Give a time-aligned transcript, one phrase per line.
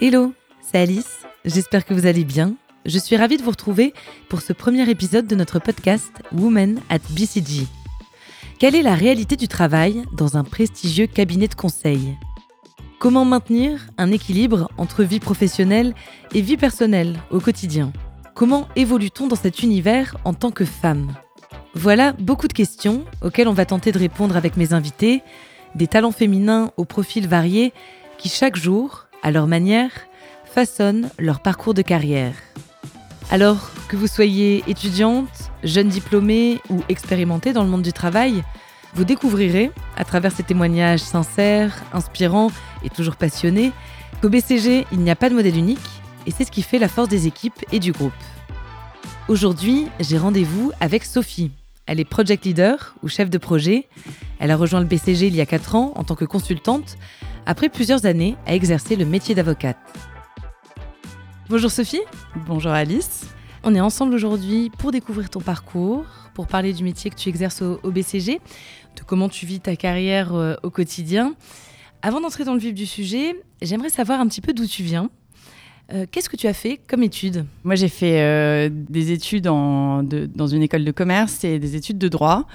[0.00, 2.54] Hello, c'est Alice, j'espère que vous allez bien.
[2.86, 3.94] Je suis ravie de vous retrouver
[4.28, 7.66] pour ce premier épisode de notre podcast Women at BCG.
[8.60, 12.16] Quelle est la réalité du travail dans un prestigieux cabinet de conseil?
[13.00, 15.96] Comment maintenir un équilibre entre vie professionnelle
[16.32, 17.92] et vie personnelle au quotidien?
[18.36, 21.12] Comment évolue-t-on dans cet univers en tant que femme?
[21.74, 25.22] Voilà beaucoup de questions auxquelles on va tenter de répondre avec mes invités,
[25.74, 27.72] des talents féminins aux profils variés
[28.16, 29.90] qui chaque jour, à leur manière,
[30.44, 32.34] façonnent leur parcours de carrière.
[33.30, 38.42] Alors que vous soyez étudiante, jeune diplômée ou expérimentée dans le monde du travail,
[38.94, 42.50] vous découvrirez, à travers ces témoignages sincères, inspirants
[42.82, 43.72] et toujours passionnés,
[44.22, 45.78] qu'au BCG, il n'y a pas de modèle unique,
[46.26, 48.12] et c'est ce qui fait la force des équipes et du groupe.
[49.28, 51.50] Aujourd'hui, j'ai rendez-vous avec Sophie.
[51.86, 53.88] Elle est project leader ou chef de projet.
[54.38, 56.96] Elle a rejoint le BCG il y a 4 ans en tant que consultante,
[57.48, 59.78] après plusieurs années à exercer le métier d'avocate.
[61.48, 62.02] Bonjour Sophie.
[62.46, 63.26] Bonjour Alice.
[63.64, 66.04] On est ensemble aujourd'hui pour découvrir ton parcours,
[66.34, 68.34] pour parler du métier que tu exerces au, BCG,
[68.96, 71.34] de comment tu vis ta carrière euh, au quotidien.
[72.02, 75.08] Avant d'entrer dans le vif du sujet, j'aimerais savoir un petit peu d'où tu viens.
[75.94, 77.46] Euh, qu'est-ce que tu as fait comme études?
[77.64, 80.02] Moi, j'ai fait euh, des études dans
[80.46, 82.46] une école de commerce et des études de droit.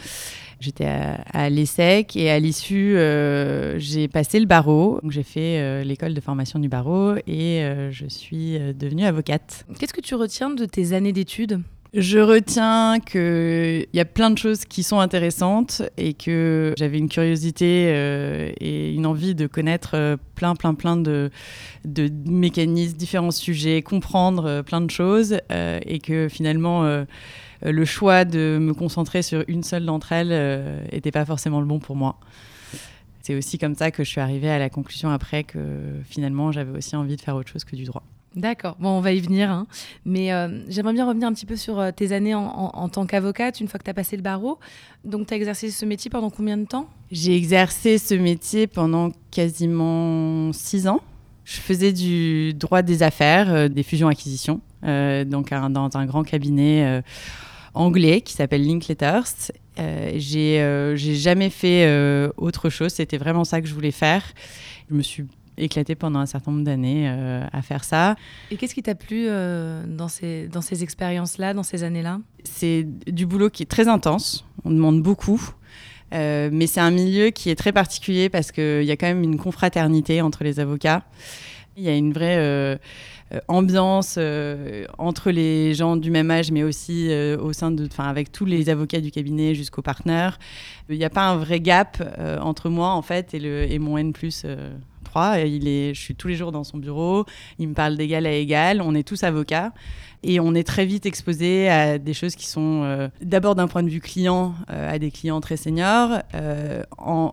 [0.64, 5.02] J'étais à, l'ESSEC et à l'issue, euh, j'ai passé le barreau.
[5.10, 9.66] J'ai fait l'école de formation du barreau et je suis devenue avocate.
[9.78, 11.60] Qu'est-ce que tu retiens de tes années d'études?
[11.94, 17.08] Je retiens qu'il y a plein de choses qui sont intéressantes et que j'avais une
[17.08, 21.30] curiosité euh, et une envie de connaître euh, plein, plein, plein de,
[21.86, 27.06] de mécanismes, différents sujets, comprendre euh, plein de choses et que finalement
[27.64, 31.80] le choix de me concentrer sur une seule d'entre elles n'était pas forcément le bon
[31.80, 32.18] pour moi.
[33.22, 35.60] C'est aussi comme ça que je suis arrivée à la conclusion après que
[36.04, 38.04] finalement j'avais aussi envie de faire autre chose que du droit.
[38.36, 39.52] D'accord, bon, on va y venir.
[39.52, 39.68] Hein.
[40.06, 43.60] Mais euh, j'aimerais bien revenir un petit peu sur euh, tes années en, tant qu'avocate,
[43.60, 44.60] une fois que tu as passé le barreau.
[45.06, 46.88] Donc, tu as exercé ce métier pendant combien de temps?
[47.12, 51.02] J'ai exercé ce métier pendant quasiment six ans.
[51.46, 57.04] Je faisais du droit des affaires, euh, des fusions-acquisitions, donc dans un grand cabinet
[57.74, 59.52] anglais qui s'appelle Linkletters.
[59.78, 64.24] j'ai jamais fait autre chose, c'était vraiment ça que je voulais faire.
[64.90, 65.26] Je me suis
[65.58, 68.16] éclaté pendant un certain nombre d'années euh, à faire ça.
[68.52, 72.20] Et qu'est-ce qui t'a plu euh, dans ces, dans ces expériences-là, dans ces années-là?
[72.44, 75.42] C'est du boulot qui est très intense, on demande beaucoup.
[76.14, 79.24] Euh, mais c'est un milieu qui est très particulier parce qu'il y a quand même
[79.24, 81.04] une confraternité entre les avocats.
[81.76, 82.80] Il y a une vraie
[83.48, 84.18] ambiance
[84.98, 88.70] entre les gens du même âge, mais aussi au sein de, enfin, avec tous les
[88.70, 90.40] avocats du cabinet jusqu'aux partenaires.
[90.90, 92.02] Il n'y a pas un vrai gap
[92.42, 94.46] entre moi en fait et, le, et mon N plus
[95.46, 97.26] il est, je suis tous les jours dans son bureau.
[97.60, 98.82] Il me parle d'égal à égal.
[98.82, 99.72] On est tous avocats.
[100.26, 103.84] Et on est très vite exposé à des choses qui sont euh, d'abord d'un point
[103.84, 106.82] de vue client, euh, à des clients très seniors, euh,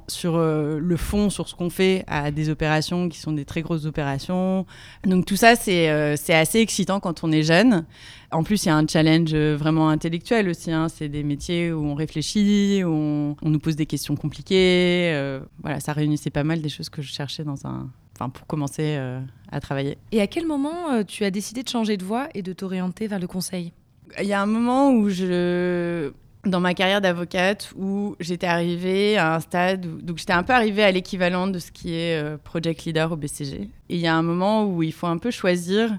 [0.08, 3.86] sur le fond, sur ce qu'on fait, à des opérations qui sont des très grosses
[3.86, 4.66] opérations.
[5.06, 5.88] Donc tout ça, c'est
[6.34, 7.84] assez excitant quand on est jeune.
[8.32, 10.72] En plus, il y a un challenge vraiment intellectuel aussi.
[10.72, 10.88] Hein.
[10.88, 15.38] C'est des métiers où on réfléchit, où on, nous pose des questions compliquées.
[15.62, 17.88] voilà, ça réunissait pas mal des choses que je cherchais dans un,
[18.28, 19.20] pour commencer euh,
[19.50, 19.98] à travailler.
[20.12, 23.06] Et à quel moment euh, tu as décidé de changer de voie et de t'orienter
[23.06, 23.72] vers le conseil?
[24.20, 26.12] Il y a un moment où je
[26.47, 30.54] dans ma carrière d'avocate où j'étais arrivée à un stade où donc j'étais un peu
[30.54, 33.60] arrivée à l'équivalent de ce qui est euh, project leader au BCG.
[33.60, 35.97] Et il y a un moment où il faut un peu choisir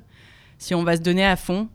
[0.57, 1.67] si on va se donner à fond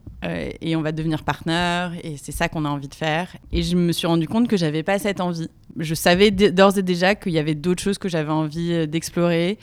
[0.61, 3.29] et on va devenir partenaire et c'est ça qu'on a envie de faire.
[3.51, 5.47] Et je me suis rendu compte que j'avais pas cette envie.
[5.77, 9.57] Je savais d'ores et déjà qu'il y avait d'autres choses que j'avais envie d'explorer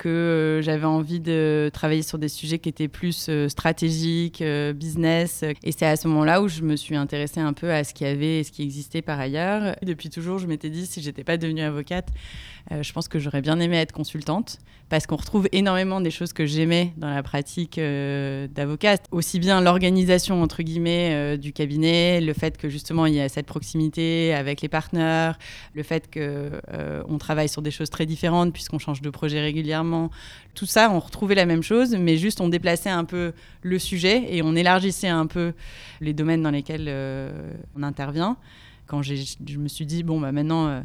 [0.00, 4.72] que euh, j'avais envie de travailler sur des sujets qui étaient plus euh, stratégiques, euh,
[4.72, 5.44] business.
[5.62, 8.06] Et c'est à ce moment-là où je me suis intéressée un peu à ce qu'il
[8.06, 9.76] y avait et ce qui existait par ailleurs.
[9.82, 12.08] Depuis toujours, je m'étais dit, si j'étais pas devenue avocate,
[12.70, 14.58] je pense que j'aurais bien aimé être consultante
[14.88, 18.96] parce qu'on retrouve énormément des choses que j'aimais dans la pratique d'avocat.
[19.12, 23.46] Aussi bien l'organisation, entre guillemets, du cabinet, le fait que justement il y a cette
[23.46, 25.38] proximité avec les partenaires,
[25.74, 30.10] le fait qu'on travaille sur des choses très différentes puisqu'on change de projet régulièrement
[30.54, 33.32] tout ça, on retrouvait la même chose, mais juste on déplaçait un peu
[33.62, 35.52] le sujet et on élargissait un peu
[36.00, 38.36] les domaines dans lesquels euh, on intervient.
[38.86, 39.14] Quand je
[39.56, 40.80] me suis dit, bon, bah maintenant, euh,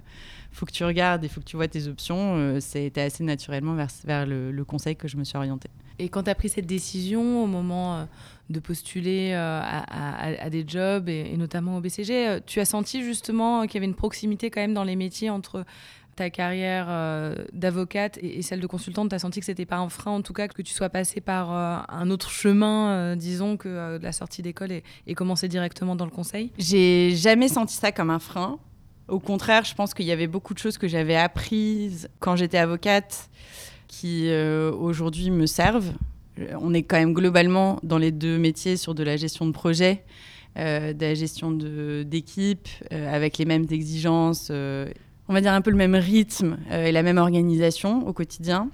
[0.56, 3.76] faut que tu regardes, il faut que tu vois tes options, euh, c'était assez naturellement
[3.76, 5.70] vers, vers le, conseil que je me suis orientée.
[6.00, 8.08] Et quand tu as pris cette décision au moment
[8.50, 13.76] de postuler à, des jobs et, et, notamment au BCG, tu as senti justement qu'il
[13.76, 15.66] y avait une proximité quand même dans les métiers entre
[16.16, 19.90] ta carrière euh, d'avocate et, celle de consultante, tu as senti que c'était pas un
[19.90, 23.58] frein, en tout cas, que tu sois passé par euh, un autre chemin, euh, disons,
[23.58, 26.52] que la sortie d'école et, et commencer directement dans le conseil?
[26.58, 28.60] J'ai jamais senti ça comme un frein.
[29.08, 32.58] Au contraire, je pense qu'il y avait beaucoup de choses que j'avais apprises quand j'étais
[32.58, 33.30] avocate
[33.88, 34.30] qui
[34.80, 35.94] aujourd'hui me servent.
[36.60, 40.04] On est quand même globalement dans les deux métiers sur de la gestion de projet.
[40.58, 44.52] de la gestion d'équipe, avec les mêmes exigences
[45.28, 48.70] on va dire, un peu le même rythme euh, et la même organisation au quotidien.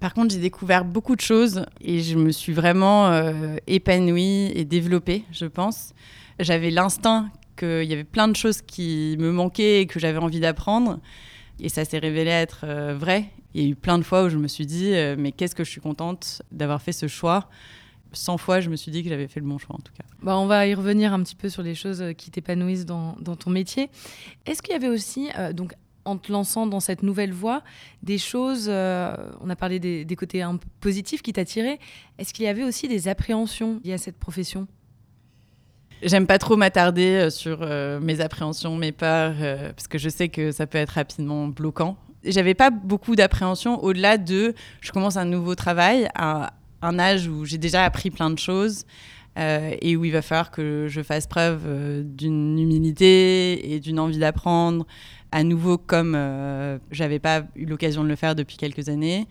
[0.00, 4.64] Par contre, j'ai découvert beaucoup de choses et je me suis vraiment euh, épanouie et
[4.64, 5.94] développée, je pense.
[6.38, 10.40] J'avais l'instinct qu'il y avait plein de choses qui me manquaient et que j'avais envie
[10.40, 11.00] d'apprendre.
[11.58, 13.30] Et ça s'est révélé être euh, vrai.
[13.54, 15.64] Il y a eu plein de fois où je me suis dit, mais qu'est-ce que
[15.64, 17.48] je suis contente d'avoir fait ce choix
[18.16, 20.04] 100 fois, je me suis dit que j'avais fait le bon choix en tout cas.
[20.22, 23.14] Bah, on va y revenir un petit peu sur les choses euh, qui t'épanouissent dans,
[23.14, 23.90] ton métier.
[24.46, 25.74] Est-ce qu'il y avait aussi, euh, donc,
[26.04, 27.62] en te lançant dans cette nouvelle voie,
[28.02, 30.44] des choses, euh, on a parlé des, côtés
[30.80, 31.80] positifs qui t'attiraient,
[32.18, 34.68] est-ce qu'il y avait aussi des appréhensions liées à cette profession?
[36.02, 37.66] J'aime pas trop m'attarder sur
[38.00, 39.34] mes appréhensions, mes peurs,
[39.74, 41.96] parce que je sais que ça peut être rapidement bloquant.
[42.24, 46.52] J'avais pas beaucoup d'appréhension au-delà de je commence un nouveau travail à
[46.82, 48.84] un âge où j'ai déjà appris plein de choses
[49.38, 54.00] euh, et où il va falloir que je fasse preuve euh, d'une humilité et d'une
[54.00, 54.86] envie d'apprendre
[55.30, 59.26] à nouveau comme euh, j'avais pas eu l'occasion de le faire depuis quelques années.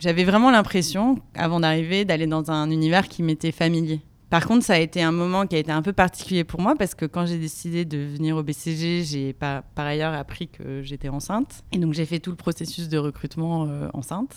[0.00, 4.00] J'avais vraiment l'impression, avant d'arriver, d'aller dans un univers qui m'était familier.
[4.30, 6.74] Par contre, ça a été un moment qui a été un peu particulier pour moi
[6.78, 10.82] parce que quand j'ai décidé de venir au BCG, j'ai par, par ailleurs appris que
[10.82, 11.64] j'étais enceinte.
[11.72, 14.36] Et donc, j'ai fait tout le processus de recrutement euh, enceinte.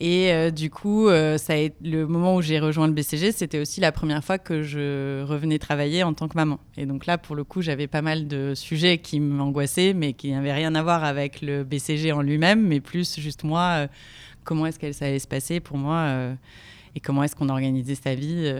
[0.00, 3.32] Et euh, du coup, euh, ça a été, le moment où j'ai rejoint le BCG,
[3.32, 6.58] c'était aussi la première fois que je revenais travailler en tant que maman.
[6.78, 10.32] Et donc là, pour le coup, j'avais pas mal de sujets qui m'angoissaient, mais qui
[10.32, 13.88] n'avaient rien à voir avec le BCG en lui-même, mais plus juste moi,
[14.44, 16.32] comment est-ce que ça allait se passer pour moi
[16.94, 18.52] et comment est-ce qu'on organisait sa vie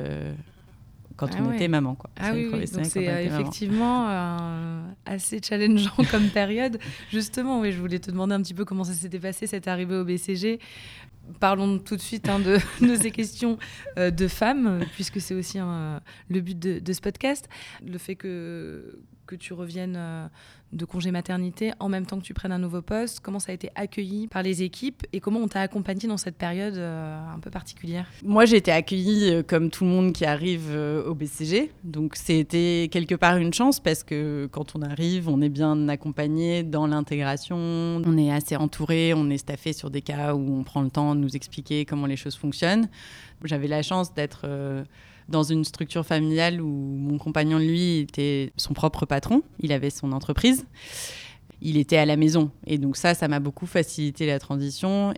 [1.18, 1.96] quand ah on était maman.
[1.96, 2.08] Quoi.
[2.16, 6.78] Ah oui, donc c'est euh, effectivement euh, assez challengeant comme période.
[7.10, 9.96] Justement, oui, je voulais te demander un petit peu comment ça s'était passé cette arrivée
[9.96, 10.60] au BCG.
[11.40, 13.58] Parlons tout de suite hein, de, de, ces questions
[13.98, 17.48] euh, de femmes, puisque c'est aussi le but de, de, ce podcast.
[17.84, 19.96] Le fait que, que tu reviennes
[20.72, 23.20] de congé maternité en même temps que tu prennes un nouveau poste?
[23.20, 26.36] Comment ça a été accueilli par les équipes et comment on t'a accompagné dans cette
[26.36, 28.06] période euh, un peu particulière?
[28.22, 31.70] Moi, j'ai été accueillie euh, comme tout le monde qui arrive euh, au BCG.
[31.84, 36.62] Donc, c'était quelque part une chance parce que quand on arrive, on est bien accompagné
[36.62, 37.56] dans l'intégration.
[37.56, 41.14] On est assez entouré, on est staffé sur des cas où on prend le temps
[41.14, 42.88] de nous expliquer comment les choses fonctionnent.
[43.44, 44.46] J'avais la chance d'être
[45.28, 49.42] dans une structure familiale où mon compagnon, lui, était son propre patron.
[49.60, 50.66] Il avait son entreprise.
[51.60, 52.50] Il était à la maison.
[52.66, 55.12] Et donc ça, ça m'a beaucoup facilité la transition.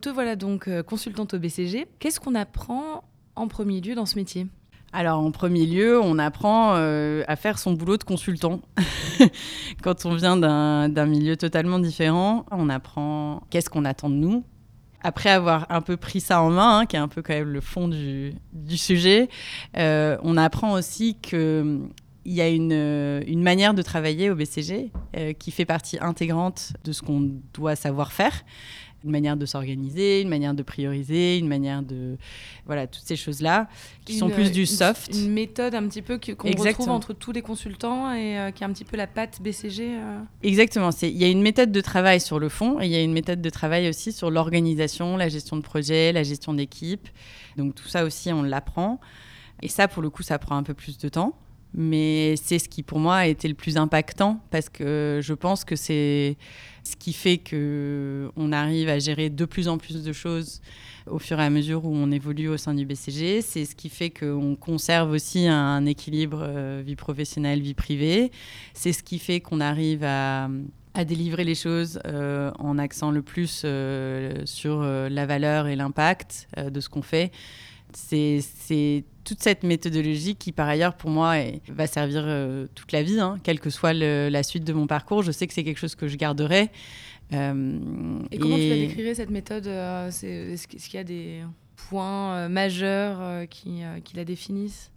[0.00, 1.86] Te voilà donc euh, consultante au BCG.
[1.98, 3.04] Qu'est-ce qu'on apprend
[3.34, 4.46] en premier lieu dans ce métier?
[4.92, 8.60] Alors en premier lieu, on apprend euh, à faire son boulot de consultant.
[9.82, 14.44] Quand on vient d'un milieu totalement différent, on apprend qu'est-ce qu'on attend de nous,
[15.06, 17.52] après avoir un peu pris ça en main, hein, qui est un peu quand même
[17.52, 18.34] le fond du,
[18.76, 19.28] sujet,
[19.76, 21.78] euh, on apprend aussi qu'il
[22.24, 22.72] y a une,
[23.24, 27.76] une, manière de travailler au BCG euh, qui fait partie intégrante de ce qu'on doit
[27.76, 28.32] savoir faire
[29.04, 32.16] une manière de s'organiser, une manière de prioriser, une manière de...
[32.66, 33.68] Voilà, toutes ces choses-là
[34.04, 35.14] qui sont plus du soft.
[35.14, 38.66] Une, méthode un petit peu qu'on retrouve entre tous les consultants et euh, qui est
[38.66, 39.96] un petit peu la patte BCG.
[39.96, 40.18] Euh.
[40.42, 40.90] Exactement.
[41.02, 43.12] Il y a une méthode de travail sur le fond et il y a une
[43.12, 47.08] méthode de travail aussi sur l'organisation, la gestion de projet, la gestion d'équipe.
[47.56, 49.00] Donc tout ça aussi, on l'apprend.
[49.62, 51.36] Et ça, pour le coup, ça prend un peu plus de temps
[51.76, 55.64] mais c'est ce qui pour moi a été le plus impactant parce que je pense
[55.64, 56.36] que c'est
[56.86, 60.60] ce qui fait que on arrive à gérer de plus en plus de choses
[61.10, 63.42] au fur et à mesure où on évolue au sein du BCG.
[63.42, 68.30] C'est ce qui fait qu'on conserve aussi un équilibre euh, vie professionnelle, vie privée.
[68.74, 70.48] C'est ce qui fait qu'on arrive à,
[71.06, 76.80] délivrer les choses euh, en accent le plus euh, sur la valeur et l'impact de
[76.80, 77.32] ce qu'on fait.
[77.92, 81.34] C'est toute cette méthodologie qui, par ailleurs, pour moi,
[81.68, 85.22] va servir euh, toute la vie, hein, quelle que soit la suite de mon parcours.
[85.22, 86.70] Je sais que c'est quelque chose que je garderai.
[87.32, 91.40] Euh, et comment tu la décrirais, cette méthode euh, Est-ce qu'il y a des
[91.88, 94.92] points majeurs qui, qui la définissent?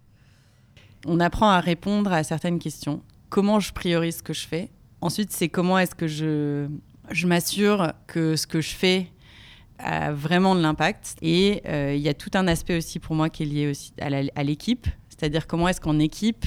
[1.08, 3.02] On apprend à répondre à certaines questions.
[3.30, 4.70] Comment je priorise ce que je fais?
[5.02, 6.68] Ensuite, c'est comment est-ce que je,
[7.10, 9.08] je m'assure que ce que je fais
[9.80, 11.16] a vraiment de l'impact.
[11.22, 13.94] Et euh, il y a tout un aspect aussi pour moi qui est lié aussi
[14.00, 16.46] à l'équipe, c'est-à-dire comment est-ce qu'en équipe,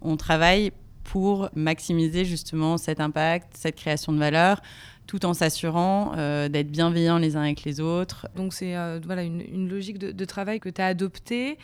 [0.00, 0.72] on travaille
[1.04, 4.60] pour maximiser justement cet impact, cette création de valeur,
[5.06, 8.26] tout en s'assurant euh, d'être bienveillants les uns avec les autres.
[8.34, 11.58] Donc c'est euh, voilà une, logique de, travail que tu as adoptée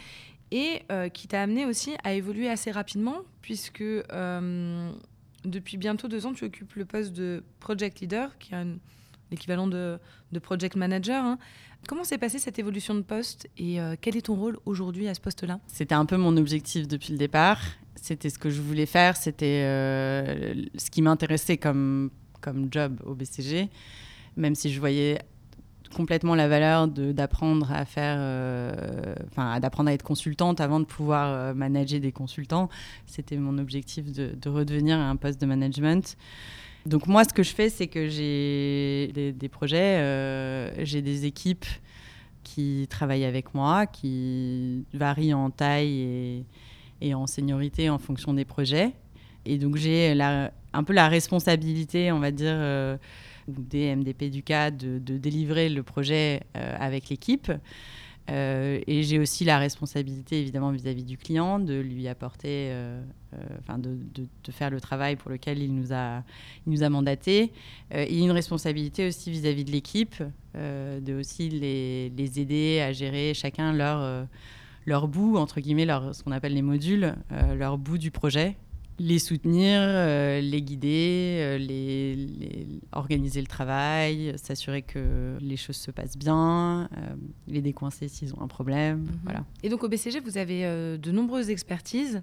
[0.50, 0.82] et
[1.14, 3.82] qui t'a amené aussi à évoluer assez rapidement, puisque
[5.44, 8.58] depuis bientôt deux ans, tu occupes le poste de project leader, qui est
[9.32, 9.98] l'équivalent de,
[10.40, 11.24] project manager.
[11.24, 11.38] Hein.
[11.88, 15.20] Comment s'est passée cette évolution de poste et quel est ton rôle aujourd'hui à ce
[15.20, 15.58] poste-là?
[15.66, 17.60] C'était un peu mon objectif depuis le départ.
[17.96, 19.62] C'était ce que je voulais faire, c'était
[20.76, 22.10] ce qui m'intéressait comme
[22.70, 23.68] job au BCG,
[24.36, 25.18] même si je voyais
[25.92, 31.28] complètement la valeur d'apprendre à faire, euh, enfin, d'apprendre à être consultante avant de pouvoir
[31.28, 32.68] euh, manager des consultants.
[33.06, 36.16] C'était mon objectif de, redevenir un poste de management.
[36.86, 41.66] Donc moi, ce que je fais, c'est que j'ai des, projets, euh, j'ai des équipes
[42.42, 46.44] qui travaillent avec moi, qui varient en taille
[47.00, 48.92] et, en seniorité en fonction des projets.
[49.44, 52.96] Et donc j'ai un peu la responsabilité, on va dire, euh,
[53.46, 57.52] des MDP du cas de, délivrer le projet euh, avec l'équipe.
[58.28, 62.72] Et j'ai aussi la responsabilité, évidemment, vis-à-vis du client, de lui apporter,
[63.60, 66.22] enfin, de, de, faire le travail pour lequel il nous a,
[66.66, 67.52] il nous a mandaté.
[67.90, 70.22] et une responsabilité aussi vis-à-vis de l'équipe,
[70.54, 74.26] de aussi les, les, aider à gérer chacun leur,
[74.86, 77.14] leur bout, entre guillemets, leur, ce qu'on appelle les modules,
[77.56, 78.56] leur bout du projet
[78.98, 82.28] les soutenir, euh, les guider, euh, les,
[82.92, 87.14] organiser le travail, s'assurer que les choses se passent bien, euh,
[87.48, 88.98] les décoincer s'ils ont un problème.
[88.98, 89.18] Mhm.
[89.24, 89.44] Voilà.
[89.62, 90.62] Et donc au BCG, vous avez
[90.98, 92.22] de nombreuses expertises.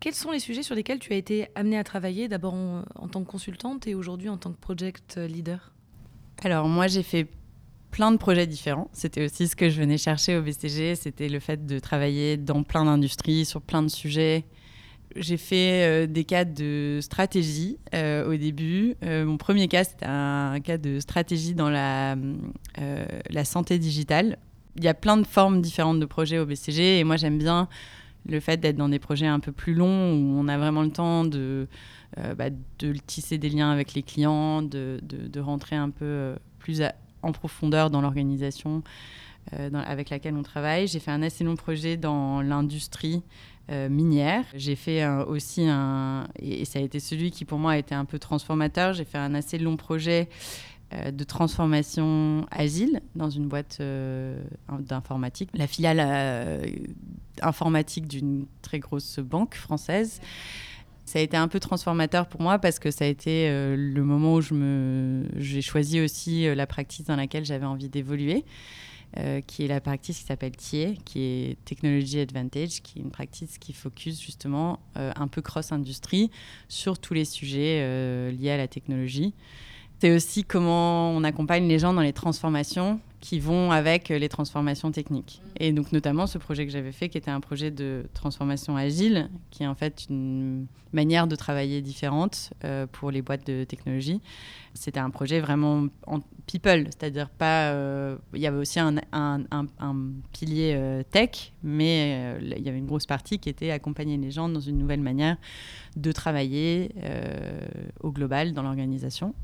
[0.00, 3.22] Quels sont les sujets sur lesquels tu as été amenée à travailler, d'abord en, tant
[3.24, 5.72] que consultante et aujourd'hui en tant que project leader?
[6.42, 7.26] Alors moi, j'ai fait
[7.90, 8.90] plein de projets différents.
[8.92, 12.62] C'était aussi ce que je venais chercher au BCG, c'était le fait de travailler dans
[12.64, 14.44] plein d'industries, sur plein de sujets
[15.16, 18.96] j'ai fait euh, des cas de stratégie euh, au début.
[19.04, 22.16] Euh, mon premier cas, c'était un, cas de stratégie dans la,
[23.30, 24.38] la santé digitale.
[24.76, 27.68] Il y a plein de formes différentes de projets au BCG et moi j'aime bien
[28.26, 30.90] le fait d'être dans des projets un peu plus longs où on a vraiment le
[30.90, 31.68] temps de,
[32.36, 36.82] bah, de tisser des liens avec les clients, de, de, rentrer un peu plus
[37.22, 38.82] en profondeur dans l'organisation
[39.52, 40.86] avec laquelle on travaille.
[40.86, 43.22] J'ai fait un assez long projet dans l'industrie
[43.70, 44.44] euh, minière.
[44.54, 48.04] J'ai fait aussi un, et ça a été celui qui pour moi a été un
[48.04, 50.73] peu transformateur, j'ai fait un assez long projet euh,
[51.12, 54.42] de transformation agile dans une boîte euh,
[54.78, 56.00] d'informatique, la filiale
[57.42, 60.20] informatique d'une très grosse banque française.
[61.04, 64.36] Ça a été un peu transformateur pour moi parce que ça a été le moment
[64.36, 64.40] où
[65.36, 68.44] j'ai choisi aussi la pratique dans laquelle j'avais envie d'évoluer.
[69.16, 73.12] Euh, qui est la practice qui s'appelle TIE, qui est Technology Advantage, qui est une
[73.12, 76.32] practice qui focus justement euh, un peu cross-industrie
[76.68, 79.32] sur tous les sujets euh, liés à la technologie.
[80.00, 84.92] C'est aussi comment on accompagne les gens dans les transformations qui vont avec les transformations
[84.92, 85.40] techniques.
[85.58, 89.30] Et donc notamment ce projet que j'avais fait, qui était un projet de transformation agile,
[89.50, 94.20] qui est en fait une manière de travailler différente euh, pour les boîtes de technologie.
[94.74, 97.70] C'était un projet vraiment en people, c'est-à-dire pas...
[97.70, 99.00] Euh, il y avait aussi un,
[100.32, 104.50] pilier euh, tech, mais il y avait une grosse partie qui était accompagner les gens
[104.50, 105.38] dans une nouvelle manière
[105.96, 106.90] de travailler
[108.02, 109.34] au global dans l'organisation.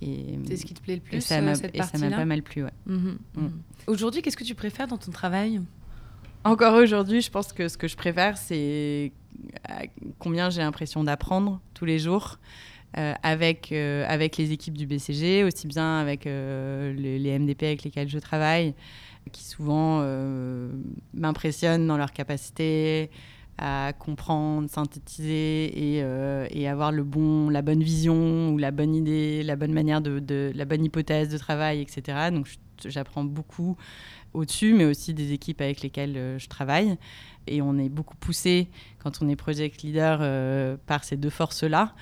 [0.00, 2.42] C'est ce qui te plaît le plus, ça m'a, cette partie-là ça m'a pas mal
[2.42, 2.70] plu, ouais.
[2.86, 3.40] Mhm, mm.
[3.40, 3.62] mhm.
[3.86, 5.60] Aujourd'hui, qu'est-ce que tu préfères dans ton travail
[6.44, 9.12] Encore aujourd'hui, je pense que ce que je préfère, c'est
[9.70, 9.72] euh,
[10.18, 12.38] combien j'ai l'impression d'apprendre tous les jours.
[12.98, 17.82] Euh, avec, euh, avec les équipes du BCG, aussi bien avec les, les, MDP avec
[17.82, 18.74] lesquels je travaille,
[19.32, 20.00] qui souvent
[21.12, 23.10] m'impressionnent dans leur capacité
[23.58, 28.94] à comprendre, synthétiser et, euh, et, avoir le bon, la bonne vision ou la bonne
[28.94, 32.30] idée, la bonne manière de la bonne hypothèse de travail, etc.
[32.32, 32.48] Donc
[32.84, 33.76] j'apprends beaucoup
[34.34, 36.98] au-dessus, mais aussi des équipes avec lesquelles euh, je travaille.
[37.46, 41.94] Et on est beaucoup poussé quand on est project leader euh, par ces deux forces-là.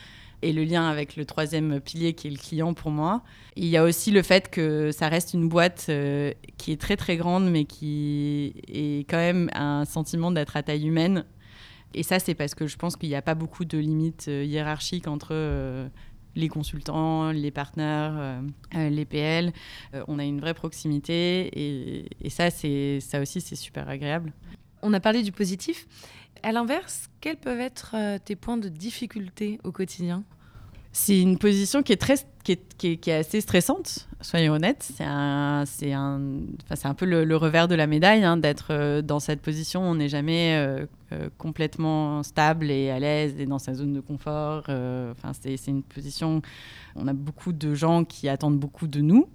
[0.42, 3.22] Et le lien avec le troisième pilier qui est le client pour moi.
[3.56, 5.90] il y a aussi le fait que ça reste une boîte
[6.58, 10.86] qui est très très grande, mais qui est quand même un sentiment d'être à taille
[10.86, 11.24] humaine
[11.94, 14.44] et ça, c'est parce que je pense qu'il n'y a pas beaucoup de limites euh,
[14.44, 15.88] hiérarchiques entre euh,
[16.34, 18.42] les consultants, les partenaires,
[18.74, 19.52] euh, les PL.
[20.08, 24.32] on a une vraie proximité et, et ça, ça aussi, c'est super agréable.
[24.82, 25.86] On a parlé du positif.
[26.42, 30.24] À l'inverse, quels peuvent être tes points de difficulté au quotidien?
[30.92, 34.90] C'est une position qui est, très, qui est, qui est, assez stressante, soyons honnêtes.
[34.96, 36.20] C'est un, c'est un,
[36.70, 39.82] enfin, un peu le, revers de la médaille hein, d'être euh, dans cette position.
[39.82, 44.00] On n'est jamais euh, euh, complètement stable et à l'aise et dans sa zone de
[44.00, 44.64] confort.
[44.68, 46.42] Enfin, c'est, c'est une position.
[46.96, 49.28] On a beaucoup de gens qui attendent beaucoup de nous.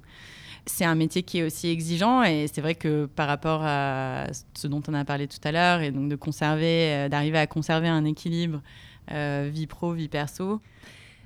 [0.65, 4.67] C'est un métier qui est aussi exigeant et c'est vrai que par rapport à ce
[4.67, 8.05] dont on a parlé tout à l'heure et donc de conserver, d'arriver à conserver un
[8.05, 8.61] équilibre
[9.09, 10.61] vie pro, vie perso,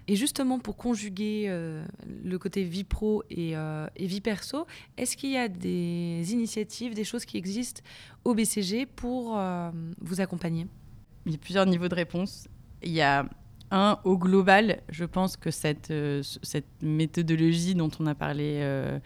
[0.07, 1.85] et justement, pour conjuguer euh,
[2.23, 4.67] le côté vie pro euh, et, vie perso,
[4.97, 7.81] est-ce qu'il y a des initiatives, des choses qui existent
[8.25, 10.67] au BCG pour euh, vous accompagner?
[11.25, 12.49] Il y a plusieurs niveaux de réponse.
[12.81, 13.25] Il y a
[13.71, 18.99] un, au global, je pense que cette, cette méthodologie dont on a parlé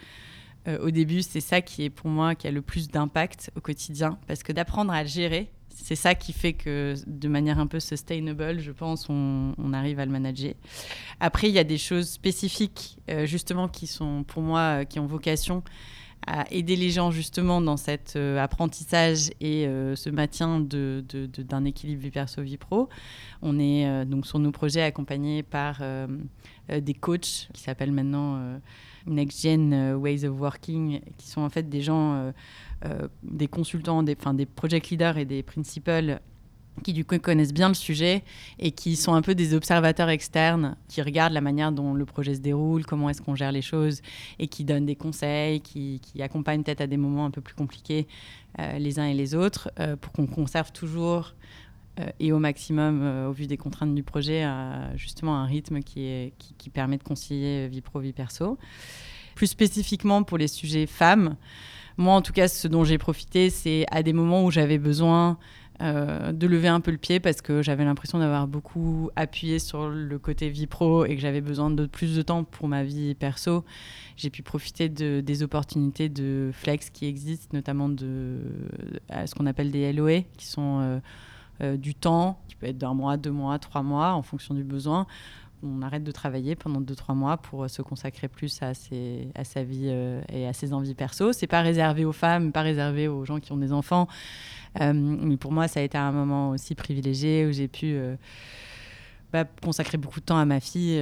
[0.81, 4.17] au début, c'est ça qui est pour moi qui a le plus d'impact au quotidien.
[4.27, 5.51] Parce que d'apprendre à gérer,
[5.83, 10.05] c'est ça qui fait que de manière un peu sustainable, je pense, on, arrive à
[10.05, 10.53] le manager.
[11.19, 14.99] Après, il y a des choses spécifiques, euh, justement, qui sont pour moi, euh, qui
[14.99, 15.63] ont vocation
[16.25, 19.65] à aider les gens justement dans cet euh, apprentissage et
[19.95, 22.89] ce maintien d'un équilibre vie perso vie pro.
[23.41, 25.81] On est donc sur nos projets accompagnés par
[26.69, 28.59] des coachs qui s'appellent maintenant
[29.07, 32.31] Next Gen Ways of Working, qui sont en fait des gens
[32.85, 36.21] euh, des consultants, des, des project leaders et des principals
[36.83, 38.23] qui du coup connaissent bien le sujet
[38.59, 42.35] et qui sont un peu des observateurs externes, qui regardent la manière dont le projet
[42.35, 44.03] se déroule, comment est-ce qu'on gère les choses,
[44.37, 48.07] et qui donnent des conseils, qui, accompagnent peut-être à des moments un peu plus compliqués
[48.59, 51.33] euh, les uns et les autres, euh, pour qu'on conserve toujours
[52.19, 54.45] et au maximum, au vu des contraintes du projet,
[54.95, 56.31] justement un rythme qui,
[56.73, 58.57] permet de concilier vie pro, vie perso.
[59.35, 61.35] Plus spécifiquement pour les sujets femmes,
[61.97, 65.39] moi, en tout cas, ce dont j'ai profité, c'est à des moments où j'avais besoin
[65.81, 69.89] euh, de lever un peu le pied parce que j'avais l'impression d'avoir beaucoup appuyé sur
[69.89, 73.15] le côté vie pro et que j'avais besoin de plus de temps pour ma vie
[73.15, 73.65] perso.
[74.15, 78.39] J'ai pu profiter de, des opportunités de flex qui existent, notamment de
[79.25, 80.99] ce qu'on appelle des LOE, qui sont euh, euh,
[81.59, 85.07] du temps, qui peut être d'un mois, deux mois, trois mois, en fonction du besoin,
[85.63, 89.87] on arrête de travailler pendant 2-3 mois pour euh, se consacrer plus à, sa vie
[89.87, 91.33] euh, et à ses envies perso.
[91.33, 94.07] C'est pas réservé aux femmes, pas réservé aux gens qui ont des enfants.
[94.81, 97.97] Euh, mais pour moi, ça a été un moment aussi privilégié où j'ai pu
[99.33, 101.01] bah, consacrer beaucoup de temps à ma fille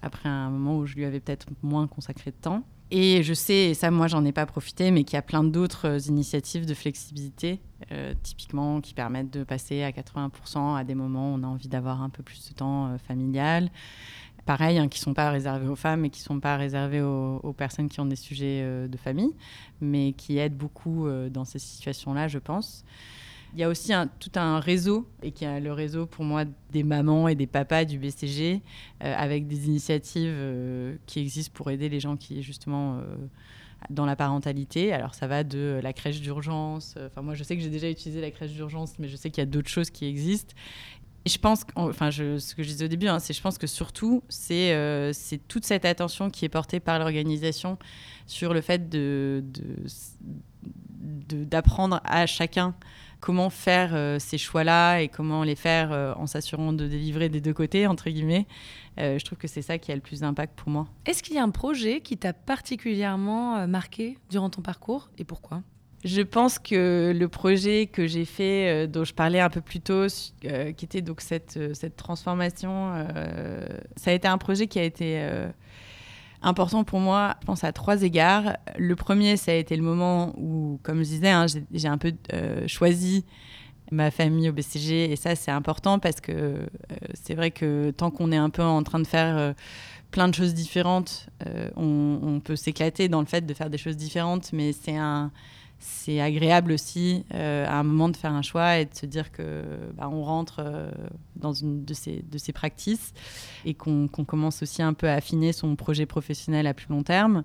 [0.00, 2.62] après un moment où je lui avais peut-être moins consacré de temps.
[2.94, 5.44] Et je sais, et ça moi j'en ai pas profité, mais qu'il y a plein
[5.44, 7.58] d'autres initiatives de flexibilité,
[7.90, 11.68] euh, typiquement qui permettent de passer à 80% à des moments où on a envie
[11.68, 13.70] d'avoir un peu plus de temps euh, familial.
[14.44, 17.00] Pareil, hein, qui ne sont pas réservés aux femmes et qui ne sont pas réservés
[17.00, 19.32] aux, personnes qui ont des sujets euh, de famille,
[19.80, 22.84] mais qui aident beaucoup dans ces situations-là, je pense.
[23.54, 26.82] Il y a aussi tout un réseau, et qui a le réseau pour moi des
[26.82, 28.62] mamans et des papas du BCG,
[29.04, 33.02] euh, avec des initiatives euh, qui existent pour aider les gens qui, justement, euh,
[33.90, 34.94] dans la parentalité.
[34.94, 36.94] Alors ça va de la crèche d'urgence.
[37.04, 39.42] Enfin moi je sais que j'ai déjà utilisé la crèche d'urgence, mais je sais qu'il
[39.42, 40.54] y a d'autres choses qui existent.
[41.24, 43.66] Et je pense, enfin ce que je disais au début, hein, c'est je pense que
[43.66, 44.76] surtout c'est
[45.48, 47.76] toute cette attention qui est portée par l'organisation
[48.26, 48.88] sur le fait
[51.28, 52.74] d'apprendre à chacun
[53.22, 57.40] comment faire euh, ces choix-là et comment les faire euh, en s'assurant de délivrer des
[57.40, 58.46] deux côtés, entre guillemets.
[58.98, 60.88] Euh, je trouve que c'est ça qui a le plus d'impact pour moi.
[61.06, 65.62] Est-ce qu'il y a un projet qui t'a particulièrement marqué durant ton parcours et pourquoi?
[66.04, 70.08] Je pense que le projet que j'ai fait, dont je parlais un peu plus tôt,
[70.40, 73.06] qui était donc cette, cette transformation,
[73.94, 75.24] ça a été un projet qui a été
[76.42, 78.56] important pour moi, je pense à trois égards.
[78.78, 82.12] Le premier, ça a été le moment où, comme je disais, hein, j'ai un peu
[82.32, 83.24] euh, choisi
[83.90, 86.66] ma famille au BCG et ça c'est important parce que euh,
[87.12, 89.52] c'est vrai que tant qu'on est un peu en train de faire euh,
[90.10, 91.26] plein de choses différentes,
[91.76, 95.30] on, on, peut s'éclater dans le fait de faire des choses différentes, mais c'est un
[95.82, 99.32] c'est agréable aussi euh, à un moment de faire un choix et de se dire
[99.32, 99.64] que
[99.94, 100.90] bah, on rentre euh,
[101.34, 103.12] dans une de ces, de ces practices
[103.64, 107.42] et qu'on commence aussi un peu à affiner son projet professionnel à plus long terme.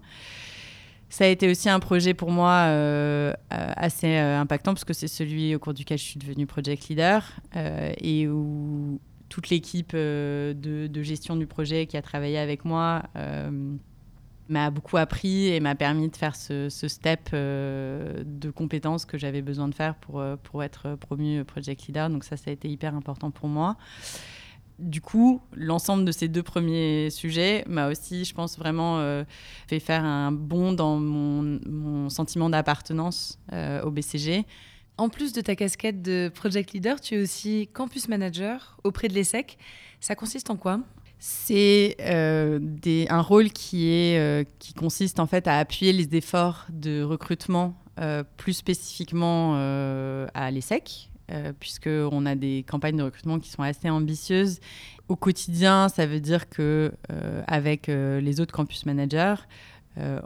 [1.09, 5.55] Ça a été aussi un projet pour moi euh, assez impactant parce que c'est celui
[5.55, 7.23] au cours duquel je suis devenue project leader
[7.55, 13.03] et où toute l'équipe de, de, gestion du projet qui a travaillé avec moi
[14.49, 19.41] m'a beaucoup appris et m'a permis de faire ce, step euh, de compétences que j'avais
[19.41, 22.09] besoin de faire pour, euh, pour être promu project leader.
[22.09, 23.77] Donc ça, ça a été hyper important pour moi.
[24.79, 29.23] Du coup, l'ensemble de ces deux premiers sujets m'a aussi, je pense, vraiment euh,
[29.67, 33.39] fait faire un bond dans mon, mon sentiment d'appartenance
[33.83, 34.45] au BCG.
[34.99, 39.13] En plus de ta casquette de project leader, tu es aussi campus manager auprès de
[39.13, 39.57] l'ESSEC.
[39.99, 40.81] Ça consiste en quoi?
[41.19, 42.59] C'est euh,
[43.09, 44.43] un rôle qui, est, euh,
[44.77, 51.09] consiste en fait à appuyer les efforts de recrutement euh, plus spécifiquement à l'ESSEC,
[51.59, 54.59] puisqu'on a des campagnes de recrutement qui sont assez ambitieuses.
[55.09, 56.93] Au quotidien, ça veut dire que
[57.47, 59.35] avec les autres campus managers,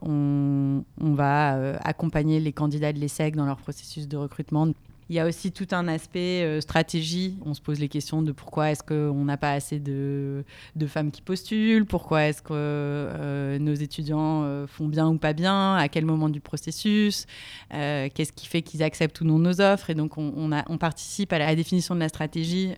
[0.02, 4.68] on, on, va accompagner les candidats de l'ESSEC dans leur processus de recrutement
[5.12, 7.36] il y a aussi tout un aspect euh, stratégie.
[7.46, 10.46] On se pose les questions de pourquoi est-ce qu'on n'a pas assez de,
[10.88, 15.76] femmes qui postulent, pourquoi est-ce que euh, nos étudiants euh, font bien ou pas bien,
[15.76, 17.26] à quel moment du processus,
[17.72, 19.90] qu'est-ce qui fait qu'ils acceptent ou non nos offres.
[19.90, 22.72] Et donc, on, participe à la, définition de la stratégie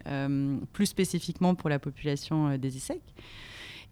[0.73, 3.01] plus spécifiquement pour la population des ESSEC.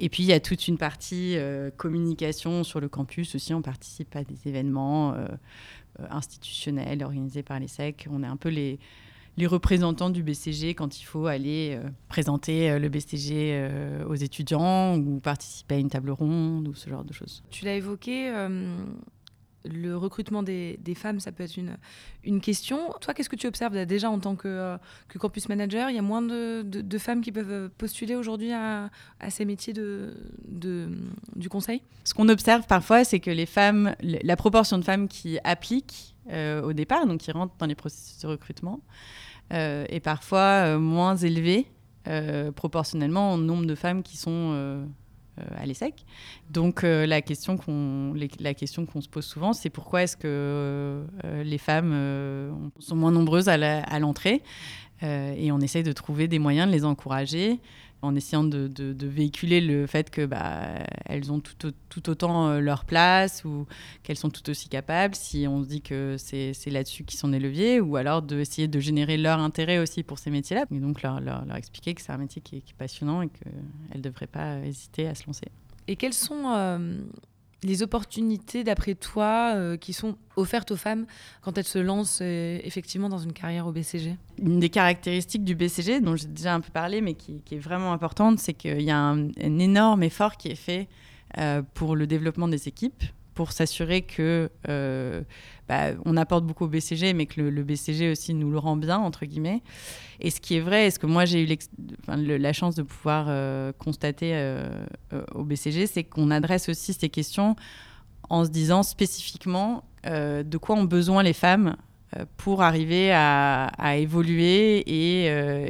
[0.03, 1.37] Et puis, il y a toute une partie
[1.77, 3.53] communication sur le campus aussi.
[3.53, 5.27] On participe à des événements euh,
[6.09, 8.07] institutionnels organisés par les SEC.
[8.11, 8.79] On est un peu les,
[9.37, 13.69] les représentants du BCG quand il faut aller euh, présenter euh, le BCG
[14.07, 17.43] aux étudiants ou participer à une table ronde ou ce genre de choses.
[17.49, 18.31] Tu l'as évoqué,
[19.65, 21.57] le recrutement des, femmes, ça peut être
[22.23, 22.93] une, question.
[23.01, 25.89] Toi, qu'est-ce que tu observes déjà en tant que, que campus manager?
[25.89, 28.89] Il y a moins de, femmes qui peuvent postuler aujourd'hui à,
[29.29, 30.13] ces métiers de,
[31.35, 31.81] du conseil?
[32.03, 36.61] Ce qu'on observe parfois, c'est que les femmes, la proportion de femmes qui appliquent euh,
[36.61, 38.81] au départ, donc qui rentrent dans les processus de recrutement,
[39.53, 41.67] euh, est parfois euh, moins élevée
[42.55, 44.83] proportionnellement au nombre de femmes qui sont euh,
[45.37, 46.05] à l'ESSEC.
[46.49, 50.25] Donc euh, la question qu'on la question qu'on se pose souvent, c'est pourquoi est-ce que
[50.25, 51.93] euh, les femmes
[52.79, 54.41] sont moins nombreuses à l'entrée?
[55.03, 57.59] Et on essaye de trouver des moyens de les encourager
[58.01, 62.85] en essayant de, véhiculer le fait que bah, elles ont tout, tout, autant euh, leur
[62.85, 63.67] place ou
[64.03, 67.39] qu'elles sont tout aussi capables, si on se dit que c'est là-dessus qu'ils sont des
[67.39, 71.19] leviers, ou alors d'essayer de, générer leur intérêt aussi pour ces métiers-là, et donc leur,
[71.19, 75.07] leur, expliquer que c'est un métier qui est, passionnant et qu'elles ne devraient pas hésiter
[75.07, 75.45] à se lancer.
[75.87, 77.01] Et quels sont euh,
[77.63, 81.05] les opportunités, d'après toi, euh, qui sont offertes aux femmes
[81.41, 85.55] quand elles se lancent euh, effectivement dans une carrière au BCG Une des caractéristiques du
[85.55, 88.91] BCG, dont j'ai déjà un peu parlé, mais qui, est vraiment importante, c'est qu'il y
[88.91, 90.87] a un, énorme effort qui est fait
[91.37, 95.21] euh, pour le développement des équipes, pour s'assurer que euh,
[95.69, 98.97] bah, on apporte beaucoup au BCG, mais que le, BCG aussi nous le rend bien
[98.97, 99.61] entre guillemets.
[100.19, 101.57] Et ce qui est vrai, est ce que moi j'ai eu
[102.07, 104.69] la chance de pouvoir euh, constater euh,
[105.33, 107.55] au BCG, c'est qu'on adresse aussi ces questions
[108.29, 111.75] en se disant spécifiquement de quoi ont besoin les femmes
[112.37, 115.25] pour arriver à, évoluer et,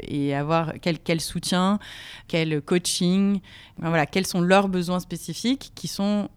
[0.08, 1.80] et avoir quel, quel, soutien,
[2.28, 3.41] quel coaching,
[3.78, 6.30] voilà, quels sont leurs besoins spécifiques qui sont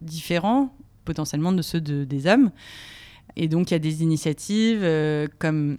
[0.00, 2.50] différents potentiellement de ceux des hommes.
[3.36, 5.78] Et donc il y a des initiatives euh, comme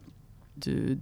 [0.57, 0.97] de,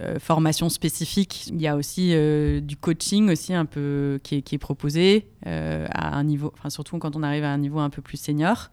[0.00, 1.46] euh, formation spécifique.
[1.48, 2.14] Il y a aussi
[2.62, 7.44] du coaching aussi un peu qui est, proposé à un niveau, surtout quand on arrive
[7.44, 8.70] à un niveau un peu plus senior.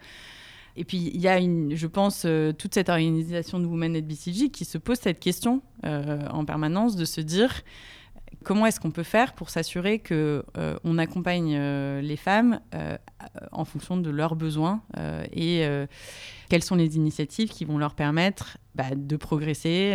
[0.76, 2.26] Et puis il y a, je pense,
[2.58, 7.06] toute cette organisation de Women at BCG qui se pose cette question en permanence de
[7.06, 7.62] se dire
[8.44, 12.98] comment est-ce qu'on peut faire pour s'assurer que euh, on accompagne euh, les femmes euh,
[13.52, 14.82] en fonction de leurs besoins
[15.32, 15.66] et
[16.50, 19.94] quelles sont les initiatives qui vont leur permettre bah, de progresser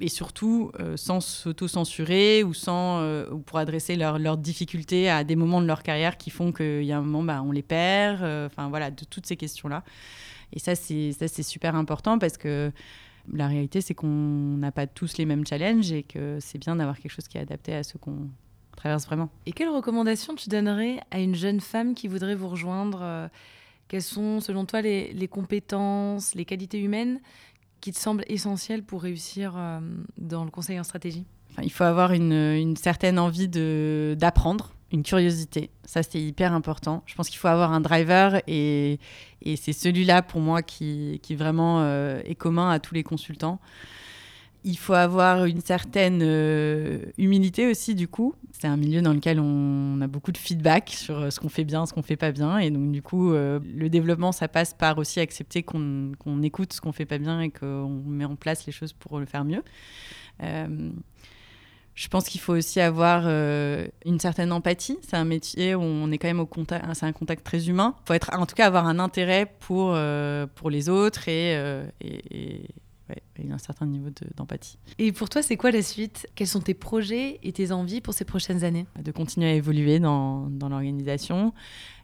[0.00, 5.82] et surtout sans s'auto-censurer ou ou pour adresser leurs difficultés à des moments de leur
[5.82, 9.04] carrière qui font qu'il y a un moment bah, on les perd enfin voilà de
[9.04, 9.84] toutes ces questions là
[10.52, 12.72] et ça c'est ça c'est super important parce que
[13.32, 16.98] la réalité, c'est qu'on n'a pas tous les mêmes challenges et que c'est bien d'avoir
[16.98, 18.28] quelque chose qui est adapté à ce qu'on
[18.76, 19.28] traverse vraiment.
[19.46, 23.28] Et quelles recommandations tu donnerais à une jeune femme qui voudrait vous rejoindre euh,
[23.88, 27.20] Quelles sont, selon toi, les, compétences, les qualités humaines
[27.80, 29.80] qui te semblent essentielles pour réussir euh,
[30.16, 31.24] dans le conseil en stratégie?
[31.62, 35.70] Il faut avoir une, une certaine envie d'apprendre une curiosité.
[35.84, 37.02] Ça, c'est hyper important.
[37.06, 38.98] Je pense qu'il faut avoir un driver et,
[39.56, 43.60] c'est celui-là pour moi qui, vraiment euh, est commun à tous les consultants.
[44.64, 48.34] Il faut avoir une certaine euh, humilité aussi, du coup.
[48.52, 51.64] C'est un milieu dans lequel on a beaucoup de feedback sur euh, ce qu'on fait
[51.64, 52.58] bien, ce qu'on fait pas bien.
[52.58, 56.92] Et donc, du coup, le développement, ça passe par aussi accepter qu'on écoute ce qu'on
[56.92, 59.62] fait pas bien et qu'on met en place les choses pour le faire mieux.
[61.98, 64.96] Je pense qu'il faut aussi avoir euh, une certaine empathie.
[65.02, 67.96] C'est un métier où on est quand même au contact, c'est un contact très humain.
[68.04, 71.56] Il faut être, en tout cas, avoir un intérêt pour, euh, pour les autres et,
[71.56, 72.62] euh, et,
[73.50, 74.78] un certain niveau d'empathie.
[74.98, 76.28] et pour toi, c'est quoi la suite?
[76.34, 78.86] Quels sont tes projets et tes envies pour ces prochaines années?
[79.02, 81.54] De continuer à évoluer dans, dans l'organisation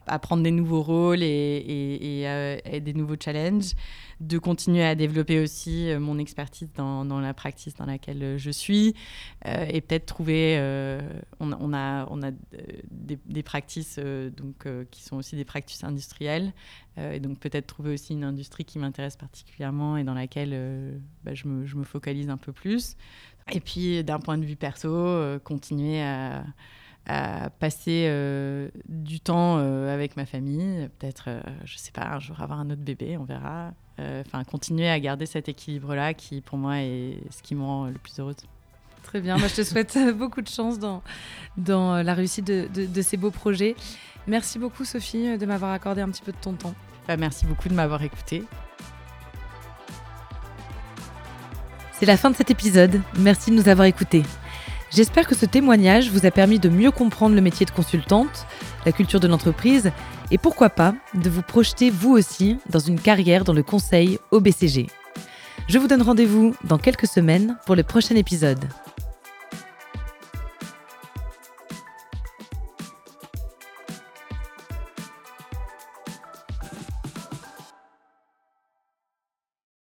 [0.07, 2.25] à prendre des nouveaux rôles et,
[2.65, 3.73] et, des nouveaux challenges,
[4.21, 8.95] de continuer à développer aussi mon expertise dans, la pratique dans laquelle je suis
[9.45, 10.59] et peut-être trouver,
[11.41, 12.31] on, a, on a
[12.91, 16.53] des, des practices donc, qui sont aussi des practices industrielles
[16.97, 21.49] et donc peut-être trouver aussi une industrie qui m'intéresse particulièrement et dans laquelle bah, je,
[21.49, 22.97] me, focalise un peu plus.
[23.53, 26.45] Et puis, d'un point de vue perso, euh, continuer à,
[27.07, 30.89] passer euh, du temps euh, avec ma famille.
[30.99, 31.29] Peut-être,
[31.65, 33.73] je sais pas, un jour avoir un autre bébé, on verra.
[33.99, 37.95] Enfin, continuer à garder cet équilibre-là qui, pour moi, est ce qui me rend le
[37.95, 38.37] plus heureuse.
[39.05, 39.37] Très bien.
[39.37, 41.03] Moi, je te souhaite beaucoup de chance dans,
[41.57, 43.77] dans la réussite de, de, ces beaux projets.
[44.27, 46.75] Merci beaucoup, Sophie, de m'avoir accordé un petit peu de ton temps.
[47.07, 48.43] Bah, merci beaucoup de m'avoir écoutée.
[51.93, 53.01] C'est la fin de cet épisode.
[53.19, 54.25] Merci de nous avoir écoutés.
[54.95, 58.47] J'espère que ce témoignage vous a permis de mieux comprendre le métier de consultante,
[58.87, 59.91] la culture de l'entreprise
[60.31, 64.41] et pourquoi pas de vous projeter vous aussi dans une carrière dans le conseil au
[64.41, 64.87] BCG.
[65.67, 68.65] Je vous donne rendez-vous dans quelques semaines pour le prochain épisode.